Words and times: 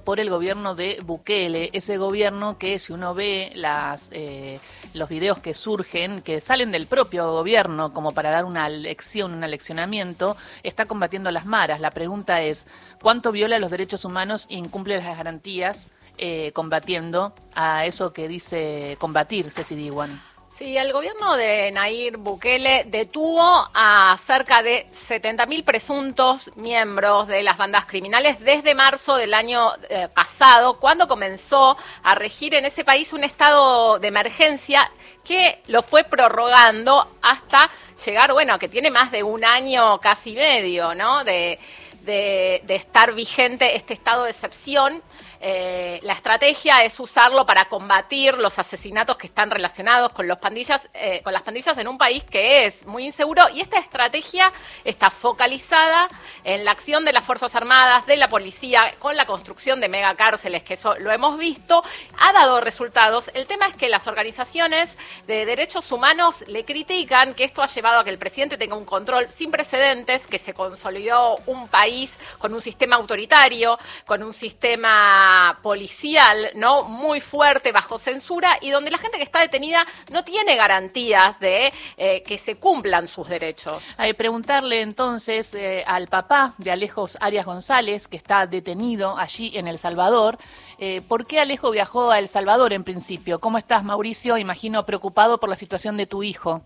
por 0.00 0.20
el 0.20 0.30
gobierno 0.30 0.74
de 0.74 0.98
Bukele, 1.04 1.70
ese 1.72 1.96
gobierno 1.96 2.58
que 2.58 2.78
si 2.78 2.92
uno 2.92 3.14
ve 3.14 3.52
las, 3.54 4.10
eh, 4.12 4.60
los 4.94 5.08
videos 5.08 5.38
que 5.38 5.54
surgen, 5.54 6.22
que 6.22 6.40
salen 6.40 6.72
del 6.72 6.86
propio 6.86 7.30
gobierno 7.30 7.92
como 7.92 8.12
para 8.12 8.30
dar 8.30 8.44
una 8.44 8.68
lección, 8.68 9.34
un 9.34 9.44
aleccionamiento, 9.44 10.36
está 10.62 10.86
combatiendo 10.86 11.30
las 11.30 11.46
maras. 11.46 11.80
La 11.80 11.90
pregunta 11.90 12.42
es, 12.42 12.66
¿cuánto 13.00 13.32
viola 13.32 13.58
los 13.58 13.70
derechos 13.70 14.04
humanos 14.04 14.46
e 14.50 14.56
incumple 14.56 14.96
las 14.96 15.16
garantías 15.16 15.90
eh, 16.18 16.52
combatiendo 16.52 17.34
a 17.54 17.86
eso 17.86 18.12
que 18.12 18.28
dice 18.28 18.96
combatir 18.98 19.50
Ceci 19.50 19.74
Diwan? 19.74 20.20
Sí, 20.56 20.74
el 20.78 20.90
gobierno 20.90 21.36
de 21.36 21.70
Nair 21.70 22.16
Bukele 22.16 22.84
detuvo 22.86 23.42
a 23.74 24.16
cerca 24.16 24.62
de 24.62 24.86
70.000 24.90 25.62
presuntos 25.66 26.50
miembros 26.56 27.28
de 27.28 27.42
las 27.42 27.58
bandas 27.58 27.84
criminales 27.84 28.40
desde 28.40 28.74
marzo 28.74 29.16
del 29.16 29.34
año 29.34 29.72
eh, 29.90 30.08
pasado, 30.08 30.78
cuando 30.80 31.06
comenzó 31.08 31.76
a 32.02 32.14
regir 32.14 32.54
en 32.54 32.64
ese 32.64 32.86
país 32.86 33.12
un 33.12 33.24
estado 33.24 33.98
de 33.98 34.08
emergencia 34.08 34.90
que 35.22 35.60
lo 35.66 35.82
fue 35.82 36.04
prorrogando 36.04 37.06
hasta 37.20 37.68
llegar, 38.02 38.32
bueno, 38.32 38.58
que 38.58 38.70
tiene 38.70 38.90
más 38.90 39.12
de 39.12 39.22
un 39.22 39.44
año 39.44 39.98
casi 39.98 40.32
medio, 40.32 40.94
¿no? 40.94 41.22
De, 41.22 41.58
estar 42.06 43.12
vigente 43.12 43.76
este 43.76 43.92
estado 43.92 44.24
de 44.24 44.30
excepción 44.30 45.02
eh, 45.40 46.00
la 46.02 46.14
estrategia 46.14 46.82
es 46.82 46.98
usarlo 46.98 47.44
para 47.44 47.66
combatir 47.66 48.34
los 48.34 48.58
asesinatos 48.58 49.16
que 49.16 49.26
están 49.26 49.50
relacionados 49.50 50.12
con, 50.12 50.26
los 50.26 50.38
pandillas, 50.38 50.88
eh, 50.94 51.20
con 51.22 51.32
las 51.32 51.42
pandillas 51.42 51.76
en 51.78 51.88
un 51.88 51.98
país 51.98 52.24
que 52.24 52.66
es 52.66 52.86
muy 52.86 53.04
inseguro 53.04 53.42
y 53.52 53.60
esta 53.60 53.78
estrategia 53.78 54.52
está 54.84 55.10
focalizada 55.10 56.08
en 56.44 56.64
la 56.64 56.70
acción 56.70 57.04
de 57.04 57.12
las 57.12 57.24
Fuerzas 57.24 57.54
Armadas, 57.54 58.06
de 58.06 58.16
la 58.16 58.28
policía, 58.28 58.94
con 58.98 59.16
la 59.16 59.26
construcción 59.26 59.80
de 59.80 59.88
megacárceles, 59.88 60.62
que 60.62 60.74
eso 60.74 60.96
lo 60.98 61.12
hemos 61.12 61.38
visto, 61.38 61.82
ha 62.18 62.32
dado 62.32 62.60
resultados. 62.60 63.30
El 63.34 63.46
tema 63.46 63.66
es 63.66 63.76
que 63.76 63.88
las 63.88 64.06
organizaciones 64.06 64.96
de 65.26 65.44
derechos 65.44 65.90
humanos 65.92 66.44
le 66.46 66.64
critican 66.64 67.34
que 67.34 67.44
esto 67.44 67.62
ha 67.62 67.66
llevado 67.66 68.00
a 68.00 68.04
que 68.04 68.10
el 68.10 68.18
presidente 68.18 68.56
tenga 68.56 68.76
un 68.76 68.84
control 68.84 69.28
sin 69.28 69.50
precedentes, 69.50 70.26
que 70.26 70.38
se 70.38 70.54
consolidó 70.54 71.36
un 71.46 71.68
país 71.68 72.16
con 72.38 72.54
un 72.54 72.62
sistema 72.62 72.96
autoritario, 72.96 73.78
con 74.06 74.22
un 74.22 74.32
sistema 74.32 75.25
policial, 75.62 76.50
¿no? 76.54 76.84
Muy 76.84 77.20
fuerte, 77.20 77.72
bajo 77.72 77.98
censura, 77.98 78.58
y 78.60 78.70
donde 78.70 78.90
la 78.90 78.98
gente 78.98 79.18
que 79.18 79.24
está 79.24 79.40
detenida 79.40 79.86
no 80.12 80.24
tiene 80.24 80.56
garantías 80.56 81.38
de 81.40 81.72
eh, 81.96 82.22
que 82.22 82.38
se 82.38 82.58
cumplan 82.58 83.06
sus 83.06 83.28
derechos. 83.28 83.94
Hay 83.98 84.12
preguntarle 84.14 84.80
entonces 84.80 85.54
eh, 85.54 85.84
al 85.86 86.08
papá 86.08 86.54
de 86.58 86.70
Alejos 86.70 87.16
Arias 87.20 87.46
González, 87.46 88.08
que 88.08 88.16
está 88.16 88.46
detenido 88.46 89.16
allí 89.16 89.52
en 89.54 89.68
El 89.68 89.78
Salvador, 89.78 90.38
eh, 90.78 91.00
¿por 91.08 91.26
qué 91.26 91.40
Alejo 91.40 91.70
viajó 91.70 92.10
a 92.10 92.18
El 92.18 92.28
Salvador 92.28 92.72
en 92.72 92.84
principio? 92.84 93.38
¿Cómo 93.38 93.58
estás, 93.58 93.84
Mauricio? 93.84 94.38
Imagino 94.38 94.84
preocupado 94.84 95.38
por 95.38 95.48
la 95.48 95.56
situación 95.56 95.96
de 95.96 96.06
tu 96.06 96.22
hijo. 96.22 96.62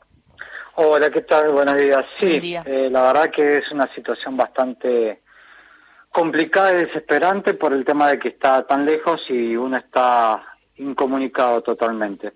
Hola, 0.76 1.10
¿qué 1.10 1.20
tal? 1.22 1.52
Buenos 1.52 1.76
días. 1.76 2.04
Sí, 2.18 2.40
la 2.40 3.02
verdad 3.02 3.30
que 3.30 3.56
es 3.56 3.70
una 3.70 3.92
situación 3.94 4.36
bastante 4.36 5.20
complicada 6.10 6.72
y 6.72 6.86
desesperante 6.86 7.54
por 7.54 7.72
el 7.72 7.84
tema 7.84 8.08
de 8.08 8.18
que 8.18 8.28
está 8.28 8.66
tan 8.66 8.84
lejos 8.84 9.20
y 9.28 9.56
uno 9.56 9.76
está 9.76 10.42
incomunicado 10.76 11.62
totalmente. 11.62 12.32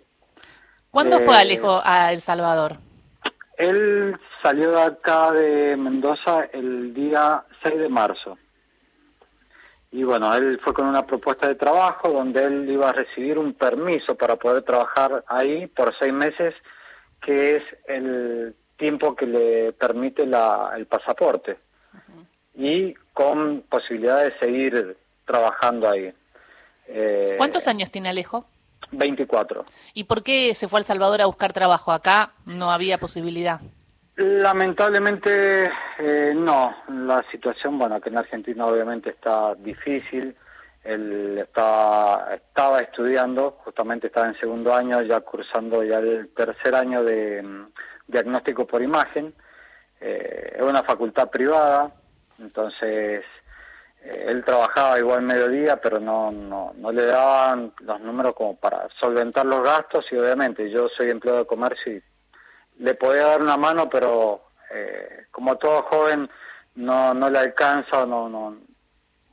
¿Cuándo 0.91 1.19
fue 1.21 1.35
eh, 1.35 1.39
Alejo 1.39 1.81
a 1.85 2.13
El 2.13 2.21
Salvador? 2.21 2.77
Él 3.57 4.17
salió 4.43 4.71
de 4.71 4.83
acá 4.83 5.33
de 5.33 5.77
Mendoza 5.77 6.49
el 6.53 6.95
día 6.95 7.45
6 7.63 7.79
de 7.79 7.89
marzo. 7.89 8.39
Y 9.91 10.03
bueno, 10.03 10.35
él 10.35 10.61
fue 10.63 10.75
con 10.75 10.87
una 10.87 11.07
propuesta 11.07 11.47
de 11.47 11.55
trabajo 11.55 12.11
donde 12.11 12.43
él 12.43 12.69
iba 12.69 12.89
a 12.89 12.93
recibir 12.93 13.39
un 13.39 13.55
permiso 13.55 14.17
para 14.17 14.35
poder 14.35 14.65
trabajar 14.65 15.25
ahí 15.29 15.69
por 15.69 15.97
seis 16.01 16.13
meses, 16.13 16.53
que 17.23 17.57
es 17.57 17.63
el 17.87 18.57
tiempo 18.77 19.15
que 19.15 19.27
le 19.27 19.73
permite 19.73 20.27
la, 20.27 20.73
el 20.77 20.87
pasaporte. 20.87 21.59
Y 22.55 22.95
con 23.13 23.63
posibilidad 23.63 24.23
de 24.23 24.39
seguir 24.39 24.97
trabajando 25.25 25.91
ahí. 25.91 26.13
Eh, 26.87 27.35
¿Cuántos 27.37 27.67
años 27.69 27.91
tiene 27.91 28.09
Alejo? 28.09 28.47
24. 28.93 29.65
¿Y 29.95 30.05
por 30.05 30.23
qué 30.23 30.55
se 30.55 30.69
fue 30.69 30.79
a 30.79 30.81
El 30.81 30.85
Salvador 30.85 31.21
a 31.23 31.27
buscar 31.27 31.53
trabajo? 31.53 31.93
Acá 31.93 32.33
no 32.47 32.71
había 32.71 32.99
posibilidad. 32.99 33.61
Lamentablemente 34.17 35.71
eh, 35.99 36.33
no. 36.35 36.75
La 36.89 37.25
situación, 37.31 37.79
bueno, 37.79 38.01
que 38.01 38.11
en 38.11 38.19
Argentina 38.19 38.67
obviamente 38.67 39.11
está 39.11 39.55
difícil. 39.57 40.37
Él 40.85 41.39
estaba, 41.39 42.35
estaba 42.35 42.81
estudiando, 42.81 43.53
justamente 43.65 44.09
estaba 44.09 44.29
en 44.29 44.39
segundo 44.39 44.75
año, 44.75 45.01
ya 45.03 45.21
cursando 45.21 45.83
ya 45.83 45.99
el 45.99 46.29
tercer 46.35 46.75
año 46.75 47.03
de 47.03 47.43
mm, 47.43 47.67
diagnóstico 48.07 48.67
por 48.67 48.83
imagen. 48.83 49.35
Eh, 50.01 50.57
es 50.59 50.63
una 50.63 50.83
facultad 50.83 51.31
privada, 51.31 51.91
entonces, 52.39 53.25
eh, 54.03 54.25
él 54.29 54.45
trabajaba 54.45 54.99
igual 54.99 55.23
mediodía, 55.23 55.81
pero 55.81 56.01
no, 56.01 56.31
no, 56.31 56.73
no 56.77 56.93
le 56.93 57.07
daban 57.07 57.73
los 57.81 58.01
números 58.01 58.35
como 58.35 58.57
para 58.57 58.89
solventar 59.01 59.47
los 59.47 59.63
gastos 59.63 60.05
y 60.11 60.17
obviamente 60.17 60.71
yo 60.71 60.89
soy 60.89 61.11
empleado 61.11 61.41
de 61.41 61.47
comercio 61.47 61.95
y 61.95 62.03
le 62.79 62.95
podía 62.95 63.27
dar 63.27 63.43
una 63.43 63.57
mano, 63.57 63.89
pero 63.89 64.45
eh, 64.73 65.27
como 65.31 65.57
todo 65.57 65.83
joven 65.83 66.29
no, 66.75 67.15
no 67.15 67.31
le 67.31 67.39
alcanza, 67.39 68.05
no, 68.05 68.29
no, 68.29 68.59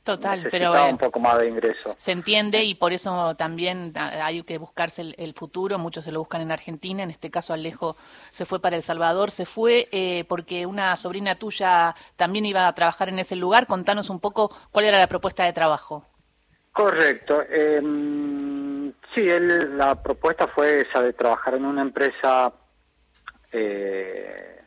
Total, 0.04 0.48
pero 0.50 0.72
un 0.88 0.98
poco 0.98 1.20
más 1.20 1.38
de 1.38 1.48
ingreso. 1.48 1.94
Se 1.96 2.10
entiende 2.10 2.64
y 2.64 2.74
por 2.74 2.92
eso 2.92 3.36
también 3.36 3.92
hay 3.94 4.42
que 4.42 4.58
buscarse 4.58 5.14
el, 5.16 5.34
futuro. 5.34 5.78
Muchos 5.78 6.04
se 6.04 6.10
lo 6.10 6.18
buscan 6.18 6.40
en 6.40 6.50
Argentina. 6.50 7.04
En 7.04 7.10
este 7.10 7.30
caso, 7.30 7.52
Alejo 7.52 7.96
se 8.32 8.44
fue 8.44 8.60
para 8.60 8.74
El 8.74 8.82
Salvador. 8.82 9.30
Se 9.30 9.46
fue 9.46 9.88
eh, 9.92 10.24
porque 10.28 10.66
una 10.66 10.96
sobrina 10.96 11.36
tuya 11.36 11.92
también 12.16 12.46
iba 12.46 12.66
a 12.66 12.74
trabajar 12.74 13.10
en 13.10 13.20
ese 13.20 13.36
lugar. 13.36 13.68
Contanos 13.68 14.10
un 14.10 14.18
poco 14.18 14.50
cuál 14.72 14.86
era 14.86 14.98
la 14.98 15.06
propuesta 15.06 15.44
de 15.44 15.52
trabajo. 15.52 16.04
Correcto. 16.72 17.44
Eh, 17.48 17.80
sí, 19.14 19.20
él, 19.20 19.78
la 19.78 20.02
propuesta 20.02 20.48
fue 20.48 20.80
esa 20.80 21.00
de 21.00 21.12
trabajar 21.12 21.54
en 21.54 21.64
una 21.64 21.82
empresa, 21.82 22.52
eh, 23.52 24.62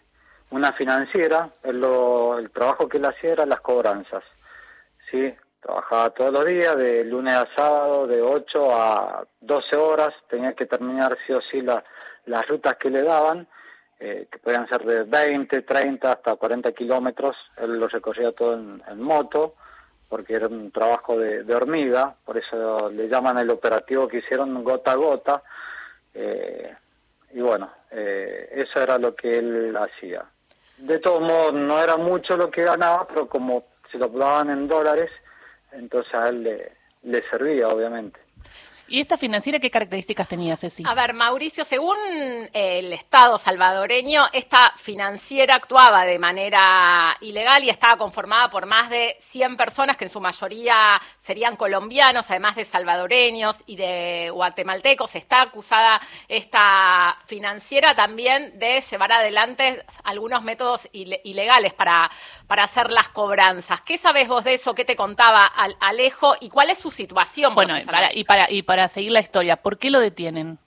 una 0.51 0.71
financiera. 0.71 1.49
el 1.63 2.51
trabajo 2.53 2.87
que 2.87 2.99
él 2.99 3.05
hacía 3.05 3.33
era 3.33 3.45
las 3.45 3.59
cobranzas 3.59 4.23
trabajaba 5.65 6.09
todos 6.11 6.31
los 6.31 6.45
días, 6.45 6.77
de 6.77 7.03
lunes 7.03 7.33
a 7.33 7.47
sábado, 7.55 8.05
de 8.07 8.21
8 8.21 8.71
a 8.71 9.27
12 9.41 9.75
horas, 9.75 10.13
tenía 10.29 10.53
que 10.53 10.67
terminar 10.67 11.17
sí 11.25 11.33
o 11.33 11.41
sí 11.41 11.61
las 11.61 12.47
rutas 12.47 12.75
que 12.75 12.91
le 12.91 13.01
daban, 13.01 13.47
eh, 13.99 14.27
que 14.31 14.37
podían 14.39 14.67
ser 14.67 14.83
de 14.83 15.03
20, 15.03 15.61
30 15.63 16.11
hasta 16.11 16.35
40 16.35 16.71
kilómetros, 16.73 17.35
él 17.57 17.79
lo 17.79 17.87
recorría 17.87 18.31
todo 18.31 18.53
en, 18.53 19.01
moto, 19.01 19.55
porque 20.07 20.33
era 20.33 20.47
un 20.47 20.71
trabajo 20.71 21.17
de, 21.17 21.55
hormiga, 21.55 22.15
por 22.23 22.37
eso 22.37 22.89
le 22.91 23.07
llaman 23.07 23.39
el 23.39 23.49
operativo 23.49 24.07
que 24.07 24.17
hicieron 24.17 24.63
gota 24.63 24.91
a 24.91 24.95
gota, 24.95 25.43
eh, 26.13 26.75
y 27.33 27.41
bueno, 27.41 27.71
eh, 27.89 28.49
eso 28.53 28.81
era 28.81 28.97
lo 28.97 29.15
que 29.15 29.39
él 29.39 29.75
hacía. 29.75 30.23
De 30.77 30.99
todos 30.99 31.21
modos, 31.21 31.53
no 31.53 31.81
era 31.81 31.97
mucho 31.97 32.37
lo 32.37 32.51
que 32.51 32.63
ganaba, 32.63 33.07
pero 33.07 33.27
como 33.27 33.65
se 33.95 33.99
lo 33.99 34.09
daban 34.09 34.49
en 34.49 34.67
dólares, 34.67 35.09
entonces 35.71 36.13
a 36.13 36.27
él 36.27 36.43
le, 36.43 36.71
le 37.03 37.23
servía, 37.29 37.69
obviamente. 37.69 38.19
¿Y 38.87 38.99
esta 38.99 39.17
financiera 39.17 39.59
qué 39.59 39.71
características 39.71 40.27
tenía, 40.27 40.55
Ceci? 40.55 40.83
A 40.85 40.93
ver, 40.93 41.13
Mauricio, 41.13 41.65
según 41.65 41.97
el 42.53 42.93
Estado 42.93 43.37
salvadoreño, 43.39 44.25
esta 44.31 44.73
financiera 44.77 45.55
actuaba 45.55 46.05
de 46.05 46.19
manera 46.19 47.17
ilegal 47.21 47.63
y 47.63 47.69
estaba 47.69 47.97
conformada 47.97 48.49
por 48.51 48.67
más 48.67 48.91
de 48.91 49.15
100 49.19 49.57
personas, 49.57 49.97
que 49.97 50.05
en 50.05 50.11
su 50.11 50.21
mayoría 50.21 51.01
serían 51.17 51.55
colombianos, 51.55 52.29
además 52.29 52.55
de 52.55 52.63
salvadoreños 52.63 53.55
y 53.65 53.75
de 53.75 54.29
guatemaltecos. 54.31 55.15
Está 55.15 55.41
acusada 55.41 55.99
esta 56.27 57.17
financiera 57.25 57.95
también 57.95 58.59
de 58.59 58.81
llevar 58.81 59.11
adelante 59.11 59.83
algunos 60.03 60.43
métodos 60.43 60.87
ilegales 60.91 61.73
para, 61.73 62.11
para 62.45 62.65
hacer 62.65 62.91
las 62.91 63.09
cobranzas. 63.09 63.81
¿Qué 63.81 63.97
sabes 63.97 64.27
vos 64.27 64.43
de 64.43 64.53
eso? 64.53 64.75
¿Qué 64.75 64.85
te 64.85 64.95
contaba 64.95 65.47
Alejo? 65.79 66.35
¿Y 66.39 66.49
cuál 66.49 66.69
es 66.69 66.77
su 66.77 66.91
situación? 66.91 67.55
Bueno, 67.55 67.75
y 67.79 67.83
para, 67.83 68.13
y 68.13 68.61
para 68.61 68.74
para 68.74 68.74
seguir 68.89 69.11
la 69.11 69.19
historia, 69.19 69.57
¿por 69.57 69.77
qué 69.77 69.89
lo 69.89 69.99
detienen? 69.99 70.57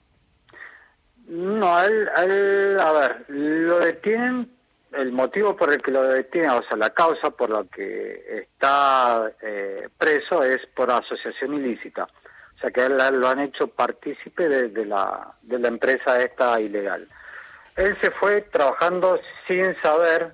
No, 1.27 1.81
él, 1.81 2.09
él, 2.17 2.79
a 2.79 2.91
ver, 2.91 3.25
lo 3.27 3.79
detienen, 3.79 4.51
el 4.93 5.11
motivo 5.11 5.55
por 5.55 5.71
el 5.71 5.81
que 5.81 5.91
lo 5.91 6.03
detienen, 6.03 6.51
o 6.51 6.63
sea, 6.63 6.77
la 6.77 6.89
causa 6.89 7.29
por 7.29 7.49
la 7.49 7.63
que 7.63 8.41
está 8.41 9.31
eh, 9.41 9.87
preso 9.97 10.43
es 10.43 10.59
por 10.75 10.89
asociación 10.91 11.53
ilícita. 11.53 12.03
O 12.03 12.59
sea, 12.59 12.71
que 12.71 12.85
él, 12.85 12.97
lo 12.97 13.29
han 13.29 13.39
hecho 13.39 13.67
partícipe 13.67 14.49
de, 14.49 14.85
la, 14.85 15.33
de 15.43 15.59
la 15.59 15.67
empresa 15.69 16.19
esta 16.19 16.59
ilegal. 16.59 17.07
Él 17.77 17.95
se 18.01 18.11
fue 18.11 18.41
trabajando 18.41 19.19
sin 19.47 19.73
saber 19.81 20.33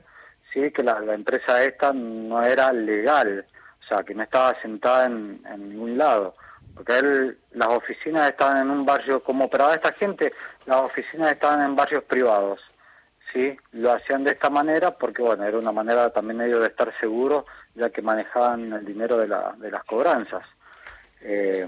sí 0.55 0.71
que 0.71 0.81
la, 0.81 0.97
empresa 1.13 1.63
esta 1.63 1.93
no 1.93 2.41
era 2.43 2.71
legal. 2.73 3.45
O 3.83 3.87
sea, 3.87 4.03
que 4.03 4.15
no 4.15 4.23
estaba 4.23 4.59
sentada 4.61 5.05
en, 5.05 5.43
ningún 5.43 5.97
lado, 5.97 6.35
porque 6.75 6.97
él, 6.97 7.37
las 7.53 7.69
oficinas 7.69 8.29
estaban 8.29 8.57
en 8.57 8.69
un 8.69 8.85
barrio, 8.85 9.23
como 9.23 9.45
operaba 9.45 9.75
esta 9.75 9.93
gente, 9.93 10.33
las 10.65 10.81
oficinas 10.81 11.31
estaban 11.31 11.61
en 11.61 11.75
barrios 11.75 12.03
privados, 12.03 12.59
¿sí? 13.33 13.57
Lo 13.71 13.93
hacían 13.93 14.23
de 14.23 14.31
esta 14.31 14.49
manera 14.49 14.91
porque, 14.91 15.21
bueno, 15.21 15.45
era 15.45 15.57
una 15.57 15.71
manera 15.71 16.11
también 16.11 16.41
ellos 16.41 16.59
de 16.59 16.67
estar 16.67 16.93
seguros, 16.99 17.45
ya 17.75 17.89
que 17.89 18.01
manejaban 18.01 18.73
el 18.73 18.85
dinero 18.85 19.17
de, 19.17 19.27
la, 19.27 19.55
de 19.57 19.71
las 19.71 19.83
cobranzas. 19.85 20.43
Eh, 21.21 21.65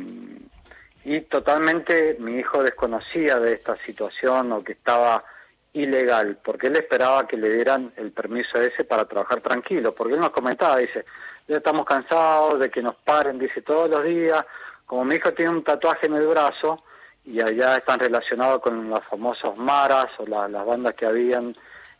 y 1.05 1.21
totalmente 1.21 2.17
mi 2.19 2.37
hijo 2.37 2.61
desconocía 2.61 3.39
de 3.39 3.53
esta 3.53 3.77
situación 3.85 4.51
o 4.51 4.63
que 4.63 4.73
estaba 4.73 5.23
ilegal, 5.71 6.37
porque 6.43 6.67
él 6.67 6.75
esperaba 6.75 7.27
que 7.27 7.37
le 7.37 7.49
dieran 7.49 7.93
el 7.95 8.11
permiso 8.11 8.59
ese 8.59 8.83
para 8.83 9.05
trabajar 9.05 9.41
tranquilo, 9.41 9.95
porque 9.95 10.15
él 10.15 10.19
nos 10.19 10.31
comentaba, 10.31 10.77
dice, 10.77 11.05
ya 11.47 11.57
estamos 11.57 11.85
cansados 11.85 12.59
de 12.59 12.69
que 12.69 12.81
nos 12.81 12.95
paren, 12.95 13.39
dice, 13.39 13.61
todos 13.61 13.89
los 13.89 14.03
días, 14.03 14.43
como 14.87 15.05
mi 15.05 15.15
hijo 15.15 15.31
tiene 15.33 15.51
un 15.51 15.63
tatuaje 15.63 16.07
en 16.07 16.15
el 16.15 16.25
brazo, 16.25 16.81
y 17.23 17.41
allá 17.41 17.75
están 17.75 17.99
relacionados 17.99 18.61
con 18.61 18.89
los 18.89 19.03
famosos 19.05 19.57
maras 19.57 20.07
o 20.17 20.25
las 20.25 20.65
bandas 20.65 20.93
que 20.93 21.05
habían, 21.05 21.55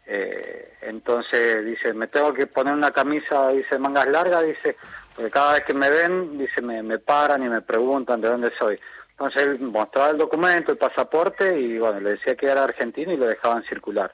eh, 0.06 0.74
entonces 0.82 1.66
dice, 1.66 1.94
me 1.94 2.08
tengo 2.08 2.34
que 2.34 2.48
poner 2.48 2.74
una 2.74 2.92
camisa, 2.92 3.50
dice, 3.50 3.78
mangas 3.78 4.08
largas, 4.08 4.46
dice, 4.46 4.78
porque 5.14 5.30
cada 5.30 5.54
vez 5.54 5.64
que 5.66 5.74
me 5.74 5.90
ven, 5.90 6.38
dice, 6.38 6.62
me, 6.62 6.82
me 6.82 6.98
paran 6.98 7.44
y 7.44 7.50
me 7.50 7.62
preguntan 7.62 8.22
de 8.22 8.30
dónde 8.30 8.52
soy. 8.58 8.80
Entonces 9.12 9.42
él 9.42 9.60
mostraba 9.60 10.12
el 10.12 10.18
documento, 10.18 10.72
el 10.72 10.78
pasaporte 10.78 11.60
y 11.60 11.78
bueno, 11.78 12.00
le 12.00 12.12
decía 12.12 12.36
que 12.36 12.46
era 12.46 12.64
argentino 12.64 13.12
y 13.12 13.18
lo 13.18 13.26
dejaban 13.26 13.64
circular. 13.64 14.14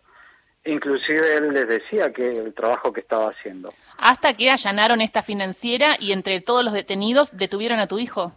Inclusive 0.66 1.36
él 1.36 1.54
les 1.54 1.68
decía 1.68 2.12
que 2.12 2.32
el 2.32 2.54
trabajo 2.54 2.92
que 2.92 3.02
estaba 3.02 3.30
haciendo. 3.30 3.70
Hasta 3.98 4.34
que 4.34 4.50
allanaron 4.50 5.02
esta 5.02 5.22
financiera 5.22 5.98
y 6.00 6.14
entre 6.14 6.40
todos 6.40 6.64
los 6.64 6.74
detenidos 6.74 7.38
detuvieron 7.38 7.80
a 7.80 7.88
tu 7.88 8.00
hijo. 8.00 8.32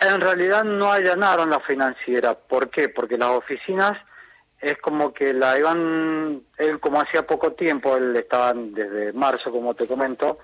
En 0.00 0.20
realidad 0.20 0.64
no 0.64 0.90
allanaron 0.90 1.50
la 1.50 1.60
financiera. 1.60 2.34
¿Por 2.34 2.70
qué? 2.70 2.88
Porque 2.88 3.18
las 3.18 3.30
oficinas 3.30 3.98
es 4.58 4.78
como 4.78 5.12
que 5.12 5.34
la 5.34 5.58
iban, 5.58 6.42
él 6.56 6.80
como 6.80 7.00
hacía 7.00 7.26
poco 7.26 7.52
tiempo, 7.52 7.96
él 7.96 8.16
estaba 8.16 8.54
desde 8.54 9.12
marzo, 9.12 9.50
como 9.50 9.74
te 9.74 9.86
comento, 9.86 10.38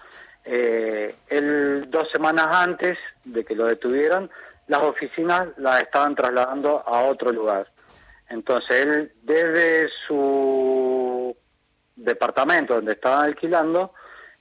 eh, 0.44 1.14
él 1.28 1.86
dos 1.90 2.08
semanas 2.12 2.48
antes 2.50 2.98
de 3.24 3.44
que 3.44 3.54
lo 3.54 3.66
detuvieran, 3.66 4.30
las 4.68 4.80
oficinas 4.82 5.48
las 5.56 5.82
estaban 5.82 6.14
trasladando 6.14 6.82
a 6.86 7.04
otro 7.04 7.32
lugar. 7.32 7.70
Entonces 8.28 8.86
él 8.86 9.12
desde 9.22 9.88
su 10.06 11.34
departamento 11.94 12.74
donde 12.74 12.92
estaban 12.92 13.24
alquilando, 13.24 13.92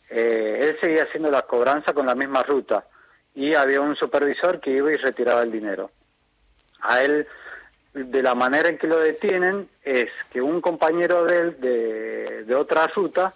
eh, 0.09 0.59
él 0.61 0.77
seguía 0.81 1.03
haciendo 1.03 1.31
la 1.31 1.43
cobranza 1.43 1.93
con 1.93 2.05
la 2.05 2.15
misma 2.15 2.43
ruta 2.43 2.85
y 3.35 3.53
había 3.53 3.81
un 3.81 3.95
supervisor 3.95 4.59
que 4.59 4.71
iba 4.71 4.91
y 4.91 4.95
retiraba 4.95 5.43
el 5.43 5.51
dinero. 5.51 5.91
A 6.81 7.01
él, 7.01 7.27
de 7.93 8.23
la 8.23 8.33
manera 8.33 8.69
en 8.69 8.77
que 8.77 8.87
lo 8.87 8.99
detienen, 8.99 9.69
es 9.83 10.09
que 10.31 10.41
un 10.41 10.61
compañero 10.61 11.25
de 11.25 11.37
él 11.39 12.45
de, 12.47 12.55
otra 12.55 12.87
ruta 12.87 13.33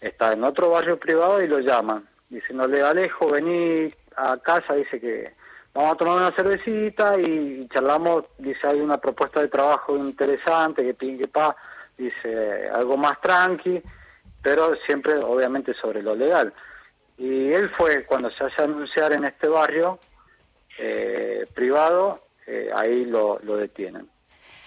está 0.00 0.32
en 0.32 0.44
otro 0.44 0.70
barrio 0.70 0.98
privado 0.98 1.40
y 1.42 1.46
lo 1.46 1.60
llaman, 1.60 2.06
diciéndole, 2.28 2.82
Alejo, 2.82 3.28
vení 3.28 3.88
a 4.16 4.36
casa, 4.38 4.74
dice 4.74 5.00
que 5.00 5.32
vamos 5.72 5.92
a 5.92 5.96
tomar 5.96 6.16
una 6.16 6.32
cervecita 6.32 7.18
y 7.18 7.68
charlamos, 7.68 8.24
dice, 8.38 8.66
hay 8.66 8.80
una 8.80 8.98
propuesta 8.98 9.40
de 9.40 9.48
trabajo 9.48 9.96
interesante, 9.96 10.84
que 10.84 10.94
pin, 10.94 11.18
que 11.18 11.28
pa, 11.28 11.54
dice, 11.96 12.68
algo 12.74 12.96
más 12.96 13.20
tranqui, 13.20 13.80
pero 14.42 14.74
siempre 14.86 15.14
obviamente 15.14 15.74
sobre 15.74 16.02
lo 16.02 16.16
legal. 16.16 16.52
Y 17.18 17.52
él 17.52 17.70
fue, 17.76 18.04
cuando 18.04 18.30
se 18.30 18.44
hace 18.44 18.62
anunciar 18.62 19.12
en 19.12 19.24
este 19.24 19.48
barrio 19.48 19.98
eh, 20.78 21.44
privado, 21.52 22.22
eh, 22.46 22.70
ahí 22.74 23.04
lo, 23.04 23.38
lo 23.40 23.56
detienen. 23.56 24.08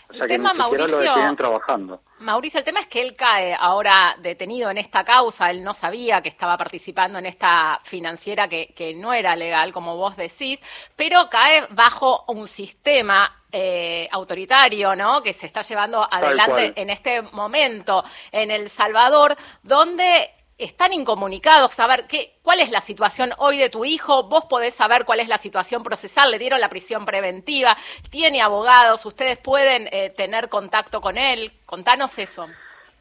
O 0.10 0.14
sea 0.14 0.28
que 0.28 0.38
ni 0.38 0.46
siquiera 0.46 0.88
lo 0.88 0.98
detienen 1.00 1.36
trabajando. 1.38 2.02
Mauricio, 2.20 2.60
el 2.60 2.66
tema 2.66 2.82
es 2.82 2.88
que 2.88 3.02
él 3.02 3.16
cae 3.16 3.56
ahora 3.58 4.16
detenido 4.20 4.70
en 4.70 4.78
esta 4.78 5.06
causa, 5.06 5.50
él 5.50 5.64
no 5.64 5.74
sabía 5.74 6.22
que 6.22 6.28
estaba 6.28 6.58
participando 6.58 7.18
en 7.18 7.26
esta 7.26 7.80
financiera 7.84 8.50
que, 8.50 8.74
que 8.76 8.94
no 8.94 9.14
era 9.14 9.36
legal, 9.36 9.72
como 9.72 9.96
vos 9.96 10.18
decís, 10.18 10.62
pero 10.98 11.30
cae 11.30 11.66
bajo 11.70 12.26
un 12.28 12.46
sistema 12.46 13.42
eh, 13.52 14.08
autoritario, 14.12 14.96
¿no? 14.96 15.24
Que 15.24 15.34
se 15.34 15.46
está 15.46 15.62
llevando 15.62 16.06
adelante 16.10 16.74
en 16.76 16.90
este 16.90 17.22
momento 17.32 18.04
en 18.32 18.52
El 18.52 18.70
Salvador, 18.70 19.36
donde 19.64 20.30
están 20.64 20.94
incomunicados, 20.94 21.74
saber 21.74 22.06
qué, 22.08 22.36
cuál 22.42 22.60
es 22.60 22.72
la 22.72 22.82
situación 22.82 23.32
hoy 23.38 23.58
de 23.58 23.70
tu 23.70 23.86
hijo, 23.86 24.24
vos 24.24 24.46
podés 24.46 24.74
saber 24.74 25.06
cuál 25.06 25.20
es 25.20 25.28
la 25.28 25.38
situación 25.38 25.84
procesal, 25.84 26.32
le 26.32 26.40
dieron 26.40 26.62
la 26.62 26.70
prisión 26.70 27.06
preventiva, 27.06 27.78
tiene 28.10 28.42
abogados, 28.42 29.06
ustedes 29.06 29.38
pueden 29.38 29.88
eh, 29.92 30.12
tener 30.16 30.50
contacto 30.50 31.02
con 31.02 31.18
él, 31.18 31.52
contanos 31.66 32.18
eso. 32.20 32.48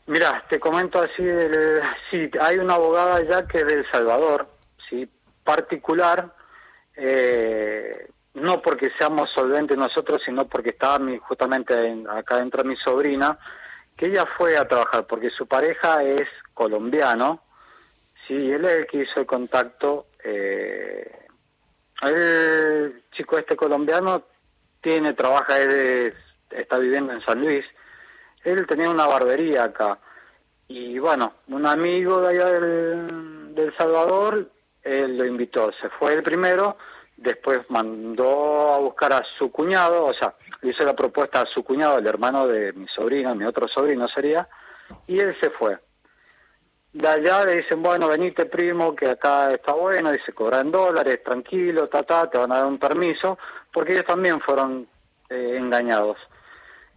Mira, 0.06 0.44
te 0.48 0.58
comento 0.58 1.00
así, 1.00 1.22
sí, 2.10 2.30
hay 2.40 2.58
una 2.58 2.74
abogada 2.74 3.22
ya 3.22 3.46
que 3.46 3.58
es 3.58 3.66
de 3.66 3.74
El 3.74 3.90
Salvador, 3.90 4.48
sí, 4.88 5.08
particular, 5.44 6.34
eh, 6.96 8.08
no 8.34 8.60
porque 8.62 8.90
seamos 8.98 9.30
solventes 9.30 9.76
nosotros, 9.76 10.22
sino 10.24 10.46
porque 10.48 10.70
estaba 10.70 10.98
mi, 10.98 11.18
justamente 11.18 11.74
acá 12.10 12.36
dentro 12.36 12.64
mi 12.64 12.76
sobrina, 12.76 13.38
que 13.96 14.06
ella 14.06 14.24
fue 14.36 14.56
a 14.56 14.66
trabajar, 14.66 15.06
porque 15.06 15.30
su 15.30 15.46
pareja 15.46 16.02
es 16.02 16.26
colombiano, 16.54 17.42
Sí, 18.30 18.52
él 18.52 18.64
es 18.64 18.72
el 18.78 18.86
que 18.86 18.98
hizo 18.98 19.18
el 19.18 19.26
contacto. 19.26 20.06
Eh, 20.22 21.10
el 22.02 23.02
chico 23.10 23.36
este 23.36 23.56
colombiano 23.56 24.22
tiene, 24.80 25.14
trabaja, 25.14 25.58
está 26.50 26.78
viviendo 26.78 27.12
en 27.12 27.22
San 27.22 27.40
Luis. 27.40 27.64
Él 28.44 28.68
tenía 28.68 28.88
una 28.88 29.08
barbería 29.08 29.64
acá. 29.64 29.98
Y 30.68 31.00
bueno, 31.00 31.32
un 31.48 31.66
amigo 31.66 32.20
de 32.20 32.28
allá 32.28 32.52
del, 32.52 33.52
del 33.56 33.76
Salvador, 33.76 34.48
él 34.84 35.18
lo 35.18 35.24
invitó. 35.24 35.72
Se 35.82 35.88
fue 35.88 36.14
el 36.14 36.22
primero, 36.22 36.76
después 37.16 37.58
mandó 37.68 38.74
a 38.74 38.78
buscar 38.78 39.12
a 39.12 39.24
su 39.38 39.50
cuñado, 39.50 40.04
o 40.04 40.14
sea, 40.14 40.36
le 40.62 40.70
hizo 40.70 40.84
la 40.84 40.94
propuesta 40.94 41.40
a 41.40 41.46
su 41.46 41.64
cuñado, 41.64 41.98
el 41.98 42.06
hermano 42.06 42.46
de 42.46 42.74
mi 42.74 42.86
sobrino, 42.86 43.34
mi 43.34 43.44
otro 43.44 43.66
sobrino 43.66 44.06
sería, 44.06 44.48
y 45.08 45.18
él 45.18 45.36
se 45.40 45.50
fue 45.50 45.80
de 46.92 47.08
allá 47.08 47.44
le 47.44 47.56
dicen, 47.56 47.82
bueno, 47.82 48.08
venite 48.08 48.46
primo, 48.46 48.94
que 48.96 49.08
acá 49.08 49.52
está 49.52 49.72
bueno, 49.72 50.10
dice, 50.10 50.32
cobran 50.32 50.70
dólares, 50.70 51.22
tranquilo, 51.24 51.86
ta, 51.86 52.02
ta, 52.02 52.28
te 52.28 52.38
van 52.38 52.52
a 52.52 52.56
dar 52.56 52.66
un 52.66 52.78
permiso, 52.78 53.38
porque 53.72 53.92
ellos 53.92 54.06
también 54.06 54.40
fueron 54.40 54.88
eh, 55.28 55.56
engañados, 55.56 56.18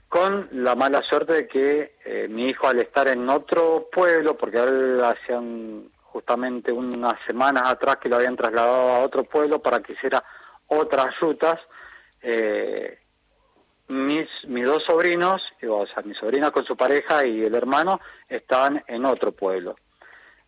con 0.10 0.50
la 0.52 0.76
mala 0.76 1.02
suerte 1.04 1.34
de 1.34 1.48
que 1.48 1.96
eh, 2.06 2.28
mi 2.28 2.50
hijo 2.50 2.68
al 2.68 2.80
estar 2.80 3.08
en 3.08 3.30
otro 3.30 3.90
pueblo, 3.92 4.36
porque 4.36 4.58
él 4.60 5.02
hacían 5.04 5.92
justamente 6.02 6.72
unas 6.72 7.20
semanas 7.26 7.64
atrás 7.68 7.98
que 7.98 8.10
lo 8.10 8.16
habían 8.16 8.36
trasladado 8.36 8.90
a 8.90 9.00
otro 9.00 9.24
pueblo 9.24 9.62
para 9.62 9.80
que 9.82 9.94
hiciera 9.94 10.24
otras 10.68 11.20
rutas, 11.20 11.60
eh, 12.22 13.00
mis, 13.88 14.28
mis 14.48 14.66
dos 14.66 14.84
sobrinos, 14.84 15.42
o 15.68 15.86
sea, 15.86 16.02
mi 16.04 16.16
sobrina 16.16 16.52
con 16.52 16.66
su 16.66 16.76
pareja 16.76 17.26
y 17.26 17.44
el 17.44 17.54
hermano, 17.54 18.00
estaban 18.28 18.84
en 18.88 19.06
otro 19.06 19.32
pueblo. 19.32 19.76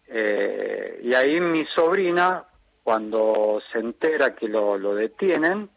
Eh, 0.07 1.00
y 1.03 1.13
ahí 1.13 1.39
mi 1.39 1.65
sobrina, 1.67 2.43
cuando 2.83 3.62
se 3.71 3.79
entera 3.79 4.35
que 4.35 4.47
lo, 4.47 4.77
lo 4.77 4.95
detienen, 4.95 5.69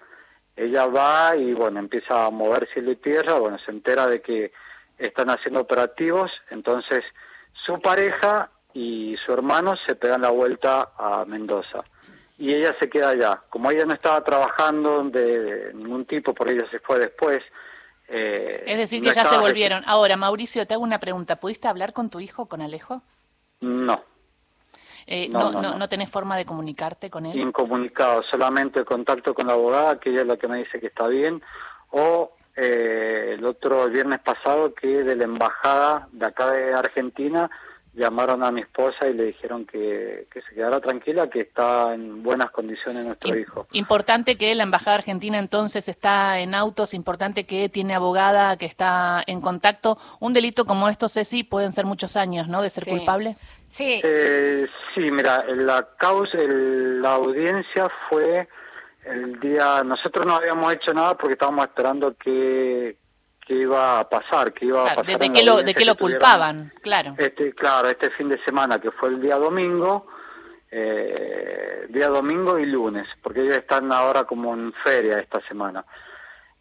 ella 0.57 0.87
va 0.87 1.37
y 1.37 1.53
bueno, 1.53 1.79
empieza 1.79 2.27
a 2.27 2.31
mover 2.31 2.69
cielo 2.73 2.93
y 2.93 2.97
tierra, 2.97 3.35
bueno, 3.35 3.59
se 3.59 3.71
entera 3.71 4.07
de 4.07 4.21
que 4.21 4.53
están 4.99 5.31
haciendo 5.31 5.61
operativos, 5.61 6.31
entonces 6.51 7.05
su 7.53 7.81
pareja 7.81 8.51
y 8.75 9.17
su 9.25 9.33
hermano 9.33 9.75
se 9.87 9.95
pegan 9.95 10.23
la 10.23 10.31
vuelta 10.31 10.91
a 10.97 11.25
Mendoza 11.25 11.85
y 12.39 12.55
ella 12.55 12.75
se 12.81 12.89
queda 12.89 13.11
allá. 13.11 13.43
Como 13.51 13.71
ella 13.71 13.85
no 13.85 13.95
estaba 13.95 14.23
trabajando 14.23 15.03
de, 15.05 15.73
ningún 15.75 16.07
tipo, 16.07 16.33
porque 16.33 16.55
ella 16.55 16.71
se 16.71 16.79
fue 16.79 17.01
después. 17.01 17.41
Eh, 18.09 18.63
es 18.65 18.79
decir, 18.79 19.03
que 19.03 19.13
ya 19.13 19.25
se 19.25 19.37
volvieron. 19.37 19.83
Ahora, 19.87 20.17
Mauricio, 20.17 20.65
te 20.65 20.75
hago 20.75 20.85
una 20.85 21.01
pregunta. 21.01 21.37
¿Pudiste 21.37 21.67
hablar 21.67 21.93
con 21.93 22.11
tu 22.11 22.21
hijo, 22.21 22.47
con 22.47 22.63
Alejo? 22.63 23.03
No. 23.61 24.03
Eh, 25.11 25.27
no, 25.31 25.51
no, 25.51 25.79
no, 25.79 25.89
tenés 25.89 26.11
forma 26.11 26.37
de 26.37 26.45
comunicarte 26.45 27.09
con 27.09 27.25
él? 27.25 27.41
Incomunicado, 27.41 28.23
solamente 28.25 28.85
contacto 28.85 29.33
con 29.33 29.47
la 29.47 29.55
abogada, 29.55 29.99
que 29.99 30.11
ella 30.11 30.21
es 30.21 30.27
la 30.27 30.37
que 30.37 30.49
me 30.49 30.59
dice 30.59 30.79
que 30.79 30.89
está 30.89 31.09
bien, 31.09 31.43
o 31.93 32.33
eh, 32.55 33.37
el 33.39 33.45
otro 33.47 33.85
el 33.85 33.93
viernes 33.93 34.19
pasado 34.19 34.75
que 34.75 35.03
de 35.05 35.17
la 35.17 35.25
embajada 35.25 36.09
de 36.13 36.27
acá 36.27 36.51
de 36.51 36.75
Argentina 36.75 37.51
llamaron 37.99 38.43
a 38.45 38.51
mi 38.51 38.63
esposa 38.63 39.09
y 39.09 39.13
le 39.13 39.25
dijeron 39.25 39.67
que, 39.67 40.27
se 40.33 40.55
quedara 40.55 40.81
tranquila, 40.81 41.29
que 41.29 41.41
está 41.41 41.93
en 41.93 42.23
buenas 42.23 42.51
condiciones 42.51 43.05
nuestro 43.05 43.37
hijo. 43.37 43.67
Importante 43.73 44.37
que 44.37 44.55
la 44.55 44.63
Embajada 44.63 44.97
Argentina 44.97 45.39
entonces 45.39 45.89
está 45.89 46.39
en 46.39 46.55
autos, 46.55 46.95
importante 46.95 47.45
que 47.45 47.69
tiene 47.69 47.95
abogada, 47.95 48.57
que 48.57 48.67
está 48.67 49.23
en 49.27 49.41
contacto. 49.41 49.99
Un 50.21 50.33
delito 50.33 50.65
como 50.65 50.89
esto, 50.89 51.09
Ceci, 51.09 51.43
pueden 51.43 51.73
ser 51.73 51.85
muchos 51.85 52.17
años, 52.17 52.49
¿no?, 52.49 52.63
de 52.63 52.71
ser 52.71 52.85
culpable. 52.87 53.37
Sí. 53.69 54.01
Eh, 54.03 54.67
sí, 54.95 55.01
mira, 55.11 55.45
la 55.55 55.89
causa, 55.99 56.39
la 56.39 57.15
audiencia 57.15 57.91
fue 58.09 58.49
el 59.05 59.41
día, 59.41 59.83
nosotros 59.85 60.27
no 60.27 60.37
habíamos 60.37 60.73
hecho 60.75 60.93
nada 60.93 61.17
porque 61.17 61.33
estábamos 61.33 61.67
esperando 61.67 62.15
que 62.15 62.97
que 63.49 63.55
iba 63.55 64.01
a 64.01 64.07
pasar, 64.07 64.53
que 64.53 64.67
iba 64.67 64.83
a 64.83 64.95
pasar. 64.95 65.19
De, 65.19 65.33
qué 65.33 65.43
lo, 65.43 65.63
de 65.63 65.73
qué 65.73 65.87
lo 65.87 65.97
culpaban, 65.97 66.71
claro. 66.83 67.15
Este, 67.17 67.55
claro, 67.55 67.89
este 67.89 68.11
fin 68.11 68.29
de 68.29 68.39
semana 68.45 68.79
que 68.79 68.91
fue 68.91 69.09
el 69.09 69.23
día 69.23 69.37
domingo, 69.37 70.07
eh, 70.71 71.87
día 71.89 72.09
domingo 72.09 72.59
y 72.59 72.67
lunes, 72.67 73.09
porque 73.23 73.41
ellos 73.41 73.57
están 73.57 73.91
ahora 73.91 74.25
como 74.25 74.53
en 74.53 74.75
feria 74.85 75.17
esta 75.17 75.41
semana. 75.49 75.83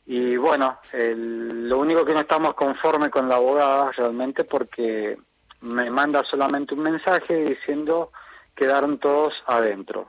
Y 0.06 0.38
bueno, 0.38 0.80
lo 0.94 1.78
único 1.78 2.06
que 2.06 2.14
no 2.14 2.22
estamos 2.22 2.54
conforme 2.54 3.10
con 3.10 3.28
la 3.28 3.36
abogada 3.36 3.92
realmente 3.92 4.46
porque 4.46 5.18
me 5.60 5.90
manda 5.90 6.24
solamente 6.24 6.74
un 6.74 6.84
mensaje 6.84 7.36
diciendo 7.44 8.14
quedaron 8.56 8.98
todos 8.98 9.34
adentro. 9.46 10.08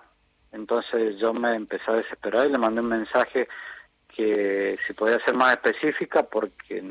Entonces 0.52 1.18
yo 1.18 1.34
me 1.34 1.56
empecé 1.56 1.90
a 1.90 1.94
desesperar 1.94 2.46
y 2.46 2.52
le 2.52 2.58
mandé 2.58 2.80
un 2.80 2.88
mensaje 2.88 3.48
que 4.18 4.76
si 4.84 4.94
podía 4.94 5.24
ser 5.24 5.36
más 5.36 5.52
específica 5.52 6.24
porque 6.24 6.82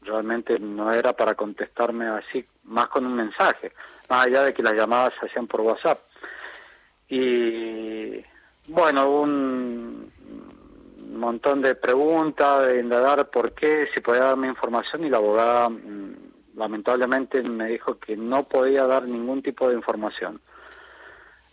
realmente 0.00 0.58
no 0.58 0.92
era 0.92 1.12
para 1.12 1.34
contestarme 1.34 2.08
así, 2.08 2.44
más 2.64 2.88
con 2.88 3.06
un 3.06 3.14
mensaje, 3.14 3.70
más 4.10 4.26
allá 4.26 4.42
de 4.42 4.52
que 4.52 4.62
las 4.64 4.74
llamadas 4.74 5.12
se 5.20 5.26
hacían 5.26 5.46
por 5.46 5.60
WhatsApp. 5.60 6.00
Y 7.08 8.24
bueno, 8.66 9.08
un 9.08 10.10
montón 11.14 11.62
de 11.62 11.76
preguntas, 11.76 12.66
de 12.66 12.80
indagar 12.80 13.30
por 13.30 13.52
qué, 13.52 13.86
si 13.94 14.00
podía 14.00 14.24
darme 14.24 14.48
información 14.48 15.04
y 15.04 15.10
la 15.10 15.18
abogada 15.18 15.68
mm, 15.68 16.16
lamentablemente 16.56 17.40
me 17.40 17.68
dijo 17.68 18.00
que 18.00 18.16
no 18.16 18.48
podía 18.48 18.84
dar 18.88 19.04
ningún 19.04 19.42
tipo 19.42 19.68
de 19.68 19.76
información. 19.76 20.40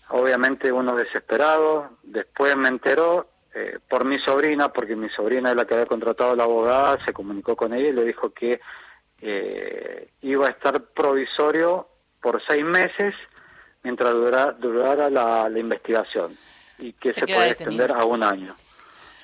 Obviamente 0.10 0.72
uno 0.72 0.96
desesperado, 0.96 1.92
después 2.02 2.58
me 2.58 2.70
enteró 2.70 3.29
eh, 3.54 3.80
por 3.90 4.06
mi 4.06 4.20
sobrina, 4.20 4.70
porque 4.70 4.96
mi 4.96 5.10
sobrina 5.10 5.50
es 5.50 5.56
la 5.56 5.66
que 5.66 5.74
había 5.74 5.86
contratado 5.86 6.32
a 6.32 6.36
la 6.36 6.44
abogada, 6.44 7.04
se 7.06 7.14
comunicó 7.14 7.56
con 7.56 7.74
ella 7.74 7.90
y 7.90 7.94
le 7.94 8.06
dijo 8.06 8.32
que 8.32 8.60
eh, 9.22 10.10
iba 10.22 10.48
a 10.48 10.52
estar 10.52 10.82
provisorio 10.82 11.88
por 12.22 12.42
seis 12.48 12.64
meses 12.64 13.14
mientras 13.84 14.14
durara, 14.14 15.10
la, 15.10 15.50
investigación 15.60 16.38
y 16.78 16.94
que 16.94 17.12
se, 17.12 17.22
puede 17.22 17.52
extender 17.52 17.92
a 17.92 18.04
un 18.06 18.24
año. 18.24 18.56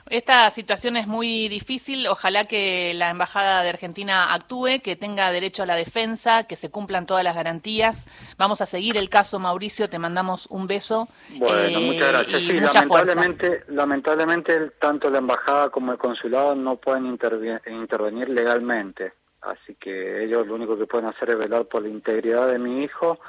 Esta 0.10 0.48
situación 0.52 0.98
es 0.98 1.08
muy 1.08 1.48
difícil. 1.48 2.06
Ojalá 2.08 2.44
que 2.44 2.94
la 2.94 3.10
Embajada 3.10 3.64
de 3.64 3.70
Argentina 3.70 4.34
actúe, 4.36 4.80
que 4.84 4.96
tenga 4.96 5.32
derecho 5.32 5.64
a 5.64 5.66
la 5.66 5.76
defensa, 5.76 6.44
que 6.44 6.56
se 6.56 6.70
cumplan 6.70 7.08
todas 7.08 7.24
las 7.24 7.36
garantías. 7.36 8.06
Vamos 8.38 8.62
a 8.62 8.68
seguir 8.68 8.98
el 8.98 9.10
caso, 9.10 9.40
Mauricio. 9.40 9.90
Te 9.90 9.98
mandamos 9.98 10.46
un 10.52 10.68
beso. 10.68 11.08
Bueno, 11.38 11.80
muchas 11.80 12.04
eh, 12.04 12.12
gracias. 12.12 12.40
Sí, 12.40 12.52
lamentablemente, 12.54 13.64
lamentablemente, 13.70 14.72
tanto 14.80 15.10
la 15.10 15.18
Embajada 15.18 15.70
como 15.70 15.92
el 15.92 15.98
Consulado 15.98 16.54
no 16.54 16.76
pueden 16.76 17.08
intervenir 17.08 18.30
legalmente. 18.30 19.14
Así 19.42 19.76
que 19.76 20.24
ellos 20.24 20.46
lo 20.46 20.54
único 20.54 20.78
que 20.78 20.86
pueden 20.86 21.08
hacer 21.08 21.32
es 21.32 21.38
velar 21.38 21.66
por 21.66 21.82
la 21.82 21.90
integridad 21.90 22.48
de 22.48 22.60
mi 22.60 22.84
hijo, 22.84 23.20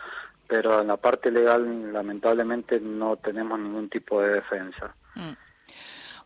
pero 0.46 0.82
en 0.82 0.88
la 0.88 0.98
parte 0.98 1.30
legal, 1.30 1.92
lamentablemente, 1.92 2.80
no 2.80 3.16
tenemos 3.16 3.58
ningún 3.58 3.88
tipo 3.88 4.20
de 4.20 4.34
defensa. 4.34 4.94
Mm. 5.14 5.45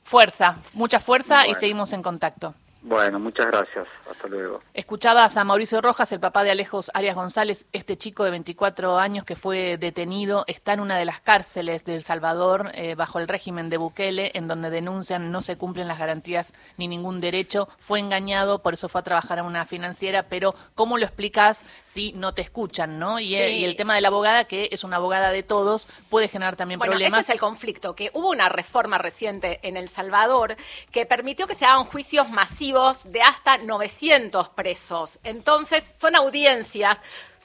Fuerza, 0.05 0.57
mucha 0.73 1.01
fuerza 1.01 1.47
y 1.47 1.55
seguimos 1.55 1.93
en 1.93 2.03
contacto. 2.03 2.55
Bueno, 2.83 3.19
muchas 3.19 3.47
gracias. 3.47 3.87
Hasta 4.11 4.27
luego. 4.27 4.63
Escuchabas 4.73 5.37
a 5.37 5.45
Mauricio 5.45 5.83
Rojas, 5.83 6.13
el 6.13 6.21
papá 6.21 6.45
de 6.45 6.51
Alejos 6.51 6.91
Arias 6.95 7.15
González, 7.15 7.67
este 7.73 7.99
chico 7.99 8.25
de 8.25 8.31
24 8.31 8.99
años 8.99 9.25
que 9.25 9.37
fue 9.37 9.77
detenido, 9.77 10.45
está 10.47 10.73
en 10.73 10.81
una 10.81 10.97
de 10.97 11.05
las 11.05 11.21
cárceles 11.21 11.85
de 11.85 11.95
El 11.95 12.03
Salvador 12.03 12.71
eh, 12.75 12.95
bajo 12.95 13.19
el 13.19 13.29
régimen 13.29 13.69
de 13.69 13.77
Bukele, 13.77 14.31
en 14.35 14.49
donde 14.49 14.71
denuncian 14.71 15.31
no 15.31 15.43
se 15.43 15.59
cumplen 15.59 15.89
las 15.89 15.99
garantías 15.99 16.55
ni 16.79 16.89
ningún 16.89 17.21
derecho. 17.21 17.69
Fue 17.79 18.01
engañado, 18.01 18.63
por 18.63 18.73
eso 18.73 18.89
fue 18.89 19.03
a 19.03 19.05
trabajar 19.05 19.39
a 19.41 19.43
una 19.43 19.67
financiera, 19.67 20.25
pero 20.29 20.55
¿cómo 20.75 20.97
lo 20.97 21.05
explicas 21.05 21.65
si 21.83 22.13
no 22.15 22.33
te 22.33 22.41
escuchan, 22.41 22.99
no? 22.99 23.21
Y, 23.21 23.35
eh, 23.35 23.67
el 23.67 23.77
tema 23.77 23.95
de 23.95 24.01
la 24.01 24.09
abogada, 24.09 24.45
que 24.45 24.71
es 24.73 24.85
una 24.85 24.97
abogada 24.97 25.31
de 25.31 25.43
todos, 25.43 25.87
puede 26.09 26.29
generar 26.29 26.57
también 26.57 26.79
bueno, 26.79 26.93
problemas. 26.93 27.21
Ese 27.21 27.33
es 27.33 27.35
el 27.35 27.41
conflicto, 27.41 27.95
que 27.95 28.11
hubo 28.15 28.31
una 28.31 28.49
reforma 28.49 28.97
reciente 28.97 29.61
en 29.63 29.77
El 29.77 29.91
Salvador 29.91 30.57
que 30.91 31.05
permitió 31.05 31.47
que 31.47 31.55
se 31.55 31.67
hagan 31.67 31.85
juicios 31.85 32.29
masivos 32.31 32.70
de 33.05 33.23
hasta 33.23 33.59
900 33.59 34.51
presos. 34.51 35.19
Entonces, 35.25 35.85
son 35.99 36.15
audiencias 36.15 36.99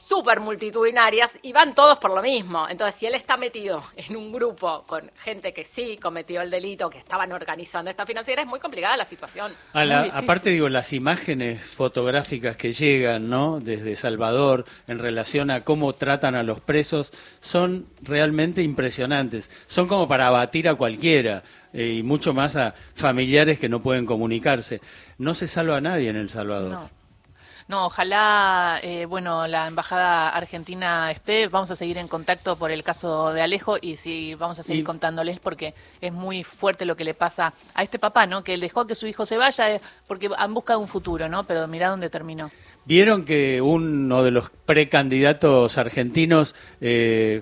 súper 0.08 0.40
multitudinarias 0.40 1.38
y 1.42 1.52
van 1.52 1.74
todos 1.74 1.98
por 1.98 2.14
lo 2.14 2.22
mismo. 2.22 2.68
Entonces, 2.70 3.00
si 3.00 3.06
él 3.06 3.16
está 3.16 3.38
metido 3.38 3.84
en 3.96 4.16
un 4.16 4.32
grupo 4.32 4.84
con 4.86 5.12
gente 5.24 5.54
que 5.54 5.64
sí 5.64 5.98
cometió 5.98 6.42
el 6.42 6.52
delito, 6.52 6.90
que 6.90 6.98
estaban 6.98 7.32
organizando 7.32 7.90
esta 7.90 8.06
financiera, 8.06 8.42
es 8.42 8.48
muy 8.48 8.60
complicada 8.60 8.98
la 8.98 9.06
situación. 9.06 9.54
aparte, 9.74 10.52
digo, 10.52 10.70
las 10.70 10.94
imágenes 10.94 11.66
fotográficas 11.70 12.56
que 12.56 12.74
llegan, 12.74 13.30
¿no? 13.30 13.60
Desde 13.60 13.96
Salvador 13.96 14.66
en 14.88 15.00
relación 15.00 15.50
a 15.50 15.64
cómo 15.64 15.94
tratan 15.94 16.36
a 16.36 16.44
los 16.44 16.62
presos 16.62 17.12
son 17.42 17.88
realmente 18.02 18.62
impresionantes. 18.62 19.50
Son 19.68 19.88
como 19.88 20.08
para 20.08 20.28
abatir 20.28 20.70
a 20.70 20.76
cualquiera 20.76 21.44
eh, 21.76 21.98
y 22.00 22.04
mucho 22.04 22.34
más 22.34 22.56
a 22.56 22.74
familiares 22.96 23.60
que 23.60 23.70
no 23.70 23.82
pueden 23.82 24.06
comunicarse. 24.06 24.80
No 25.18 25.34
se 25.34 25.48
salva 25.48 25.78
a 25.78 25.82
nadie 25.82 26.10
en 26.10 26.16
El 26.16 26.30
Salvador. 26.30 26.90
No, 27.68 27.88
ojalá, 27.88 28.80
eh, 28.84 29.08
bueno, 29.08 29.48
la 29.48 29.68
embajada 29.68 30.30
argentina 30.30 31.10
esté. 31.10 31.48
Vamos 31.48 31.72
a 31.72 31.76
seguir 31.76 31.98
en 31.98 32.08
contacto 32.08 32.58
por 32.58 32.70
el 32.70 32.84
caso 32.84 33.34
de 33.34 33.42
Alejo 33.42 33.78
y 33.82 33.98
sí, 33.98 34.36
vamos 34.36 34.60
a 34.60 34.64
seguir 34.64 34.84
contándoles 34.84 35.40
porque 35.40 35.74
es 36.00 36.14
muy 36.14 36.44
fuerte 36.44 36.86
lo 36.86 36.96
que 36.96 37.04
le 37.04 37.16
pasa 37.16 37.56
a 37.74 37.82
este 37.82 37.98
papá, 37.98 38.28
¿no? 38.28 38.44
Que 38.44 38.54
él 38.54 38.62
dejó 38.62 38.86
que 38.86 38.94
su 38.94 39.08
hijo 39.08 39.26
se 39.26 39.38
vaya 39.38 39.74
eh, 39.74 39.82
porque 40.08 40.30
han 40.38 40.54
buscado 40.54 40.80
un 40.80 40.88
futuro, 40.88 41.28
¿no? 41.28 41.44
Pero 41.46 41.68
mira 41.68 41.90
dónde 41.90 42.12
terminó. 42.12 42.52
Vieron 42.86 43.26
que 43.26 43.64
uno 43.64 44.22
de 44.22 44.30
los 44.30 44.52
precandidatos 44.52 45.80
argentinos 45.80 46.54
eh, 46.82 47.42